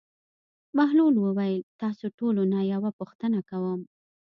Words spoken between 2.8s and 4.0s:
پوښتنه کوم.